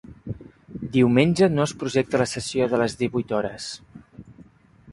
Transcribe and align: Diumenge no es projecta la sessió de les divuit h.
Diumenge 0.95 1.49
no 1.57 1.65
es 1.67 1.75
projecta 1.83 2.21
la 2.21 2.27
sessió 2.33 2.71
de 2.73 2.79
les 2.85 2.97
divuit 3.05 3.35
h. 3.41 3.69